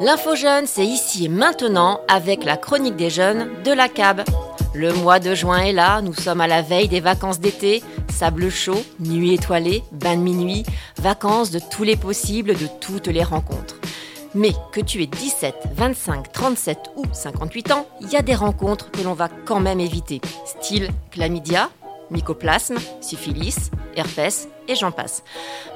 L'info 0.00 0.34
jeune, 0.34 0.66
c'est 0.66 0.84
ici 0.84 1.26
et 1.26 1.28
maintenant 1.28 2.00
avec 2.08 2.44
la 2.44 2.56
chronique 2.56 2.96
des 2.96 3.10
jeunes 3.10 3.48
de 3.64 3.72
la 3.72 3.88
CAB. 3.88 4.22
Le 4.74 4.92
mois 4.92 5.20
de 5.20 5.34
juin 5.34 5.60
est 5.60 5.72
là, 5.72 6.02
nous 6.02 6.12
sommes 6.12 6.40
à 6.40 6.46
la 6.46 6.62
veille 6.62 6.88
des 6.88 7.00
vacances 7.00 7.38
d'été, 7.38 7.82
sable 8.12 8.50
chaud, 8.50 8.82
nuit 8.98 9.34
étoilée, 9.34 9.84
bain 9.92 10.16
de 10.16 10.20
minuit, 10.20 10.64
vacances 10.98 11.50
de 11.52 11.60
tous 11.60 11.84
les 11.84 11.96
possibles, 11.96 12.54
de 12.54 12.66
toutes 12.80 13.06
les 13.06 13.22
rencontres. 13.22 13.76
Mais 14.34 14.52
que 14.72 14.80
tu 14.80 15.02
aies 15.02 15.06
17, 15.06 15.54
25, 15.74 16.32
37 16.32 16.78
ou 16.96 17.04
58 17.12 17.70
ans, 17.70 17.86
il 18.00 18.10
y 18.10 18.16
a 18.16 18.22
des 18.22 18.34
rencontres 18.34 18.90
que 18.90 19.00
l'on 19.02 19.14
va 19.14 19.28
quand 19.46 19.60
même 19.60 19.80
éviter. 19.80 20.20
Style 20.44 20.90
chlamydia, 21.12 21.70
mycoplasme, 22.10 22.76
syphilis, 23.00 23.70
herpès 23.96 24.48
et 24.68 24.74
j'en 24.74 24.92
passe. 24.92 25.22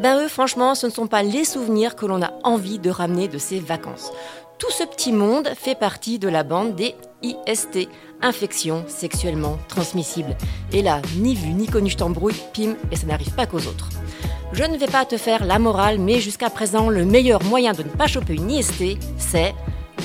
Ben 0.00 0.22
eux, 0.22 0.28
franchement, 0.28 0.74
ce 0.74 0.86
ne 0.86 0.92
sont 0.92 1.06
pas 1.06 1.22
les 1.22 1.44
souvenirs 1.44 1.96
que 1.96 2.06
l'on 2.06 2.22
a 2.22 2.32
envie 2.44 2.78
de 2.78 2.90
ramener 2.90 3.28
de 3.28 3.38
ces 3.38 3.60
vacances. 3.60 4.12
Tout 4.58 4.70
ce 4.70 4.84
petit 4.84 5.12
monde 5.12 5.50
fait 5.54 5.78
partie 5.78 6.18
de 6.18 6.28
la 6.28 6.42
bande 6.42 6.74
des 6.74 6.94
IST, 7.22 7.88
infections 8.22 8.84
sexuellement 8.88 9.58
transmissibles. 9.68 10.36
Et 10.72 10.80
là, 10.80 11.02
ni 11.16 11.34
vu 11.34 11.48
ni 11.48 11.66
connu, 11.66 11.90
je 11.90 11.98
t'embrouille, 11.98 12.40
pim, 12.54 12.74
et 12.90 12.96
ça 12.96 13.06
n'arrive 13.06 13.34
pas 13.34 13.46
qu'aux 13.46 13.66
autres. 13.66 13.90
Je 14.52 14.64
ne 14.64 14.78
vais 14.78 14.86
pas 14.86 15.04
te 15.04 15.18
faire 15.18 15.44
la 15.44 15.58
morale, 15.58 15.98
mais 15.98 16.20
jusqu'à 16.20 16.48
présent, 16.48 16.88
le 16.88 17.04
meilleur 17.04 17.42
moyen 17.44 17.72
de 17.72 17.82
ne 17.82 17.88
pas 17.88 18.06
choper 18.06 18.34
une 18.34 18.50
IST, 18.50 18.96
c'est 19.18 19.54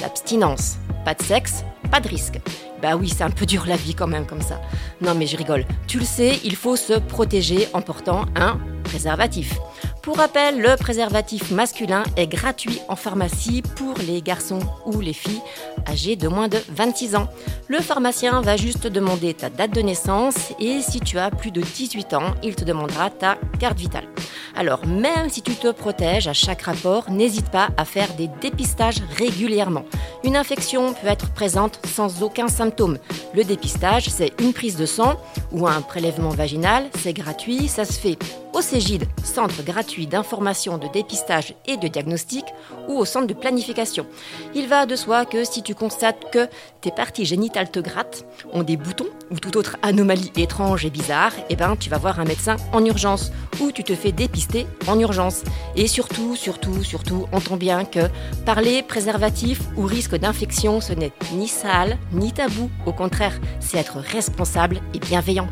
l'abstinence. 0.01 0.75
Pas 1.05 1.13
de 1.13 1.23
sexe, 1.23 1.63
pas 1.89 2.01
de 2.01 2.09
risque. 2.09 2.39
Bah 2.81 2.95
oui, 2.95 3.09
c'est 3.09 3.23
un 3.23 3.29
peu 3.29 3.45
dur 3.45 3.65
la 3.67 3.75
vie 3.75 3.93
quand 3.93 4.07
même 4.07 4.25
comme 4.25 4.41
ça. 4.41 4.59
Non 5.01 5.13
mais 5.15 5.27
je 5.27 5.37
rigole. 5.37 5.65
Tu 5.87 5.99
le 5.99 6.05
sais, 6.05 6.39
il 6.43 6.55
faut 6.55 6.75
se 6.75 6.93
protéger 6.93 7.67
en 7.73 7.81
portant 7.81 8.25
un 8.35 8.59
préservatif. 8.83 9.53
Pour 10.01 10.17
rappel, 10.17 10.59
le 10.59 10.75
préservatif 10.77 11.51
masculin 11.51 12.03
est 12.17 12.25
gratuit 12.25 12.79
en 12.87 12.95
pharmacie 12.95 13.61
pour 13.75 13.93
les 13.99 14.23
garçons 14.23 14.59
ou 14.85 14.99
les 14.99 15.13
filles 15.13 15.41
âgés 15.87 16.15
de 16.15 16.27
moins 16.27 16.47
de 16.47 16.57
26 16.69 17.15
ans. 17.15 17.27
Le 17.67 17.79
pharmacien 17.79 18.41
va 18.41 18.57
juste 18.57 18.87
demander 18.87 19.35
ta 19.35 19.51
date 19.51 19.75
de 19.75 19.81
naissance 19.81 20.53
et 20.59 20.81
si 20.81 21.01
tu 21.01 21.19
as 21.19 21.29
plus 21.29 21.51
de 21.51 21.61
18 21.61 22.15
ans, 22.15 22.33
il 22.41 22.55
te 22.55 22.65
demandera 22.65 23.11
ta 23.11 23.37
carte 23.59 23.77
vitale. 23.77 24.07
Alors 24.55 24.87
même 24.87 25.29
si 25.29 25.43
tu 25.43 25.53
te 25.53 25.71
protèges 25.71 26.27
à 26.27 26.33
chaque 26.33 26.63
rapport, 26.63 27.11
n'hésite 27.11 27.49
pas 27.49 27.69
à 27.77 27.85
faire 27.85 28.13
des 28.15 28.29
dépistages 28.41 29.01
régulièrement. 29.17 29.85
Une 30.23 30.37
infection 30.37 30.93
peut 30.93 31.07
être 31.07 31.31
présente 31.31 31.79
sans 31.85 32.21
aucun 32.21 32.47
symptôme. 32.47 32.99
Le 33.33 33.43
dépistage, 33.43 34.07
c'est 34.09 34.33
une 34.39 34.53
prise 34.53 34.75
de 34.75 34.85
sang 34.85 35.19
ou 35.51 35.67
un 35.67 35.81
prélèvement 35.81 36.29
vaginal, 36.29 36.89
c'est 36.99 37.13
gratuit, 37.13 37.67
ça 37.67 37.85
se 37.85 37.93
fait 37.93 38.17
au 38.53 38.61
CEGID, 38.61 39.05
centre 39.23 39.63
gratuit 39.63 40.07
d'information, 40.07 40.77
de 40.77 40.87
dépistage 40.87 41.55
et 41.65 41.77
de 41.77 41.87
diagnostic, 41.87 42.43
ou 42.87 42.97
au 42.97 43.05
centre 43.05 43.27
de 43.27 43.33
planification. 43.33 44.05
Il 44.53 44.67
va 44.67 44.85
de 44.85 44.95
soi 44.95 45.25
que 45.25 45.45
si 45.45 45.63
tu 45.63 45.73
constates 45.73 46.29
que 46.31 46.47
tes 46.81 46.91
parties 46.91 47.25
génitales 47.25 47.71
te 47.71 47.79
grattent, 47.79 48.25
ont 48.51 48.63
des 48.63 48.77
boutons 48.77 49.07
ou 49.31 49.39
toute 49.39 49.55
autre 49.55 49.77
anomalie 49.81 50.31
étrange 50.35 50.85
et 50.85 50.89
bizarre, 50.89 51.31
eh 51.49 51.55
ben 51.55 51.75
tu 51.77 51.89
vas 51.89 51.97
voir 51.97 52.19
un 52.19 52.25
médecin 52.25 52.57
en 52.73 52.83
urgence 52.83 53.31
ou 53.61 53.71
tu 53.71 53.83
te 53.83 53.95
fais 53.95 54.11
dépister 54.11 54.67
en 54.87 54.99
urgence. 54.99 55.43
Et 55.75 55.87
surtout, 55.87 56.35
surtout, 56.35 56.83
surtout, 56.83 57.27
entends 57.31 57.57
bien 57.57 57.85
que 57.85 58.09
parler 58.45 58.83
préservatif 58.83 59.61
ou 59.77 59.83
risque 59.83 60.10
d'infection, 60.15 60.81
ce 60.81 60.93
n'est 60.93 61.11
ni 61.33 61.47
sale 61.47 61.97
ni 62.11 62.31
tabou. 62.31 62.69
Au 62.85 62.93
contraire, 62.93 63.39
c'est 63.59 63.77
être 63.77 63.97
responsable 63.97 64.79
et 64.93 64.99
bienveillant. 64.99 65.47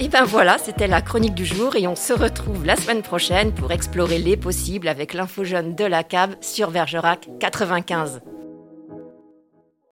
Et 0.00 0.08
ben 0.08 0.24
voilà, 0.24 0.58
c'était 0.58 0.88
la 0.88 1.00
chronique 1.00 1.34
du 1.34 1.44
jour 1.44 1.76
et 1.76 1.86
on 1.86 1.94
se 1.94 2.12
retrouve 2.12 2.66
la 2.66 2.76
semaine 2.76 3.02
prochaine 3.02 3.52
pour 3.52 3.70
explorer 3.70 4.18
les 4.18 4.36
possibles 4.36 4.88
avec 4.88 5.14
l'info 5.14 5.44
jeune 5.44 5.74
de 5.76 5.84
la 5.84 6.02
cave 6.02 6.36
sur 6.40 6.70
Vergerac 6.70 7.28
95. 7.38 8.20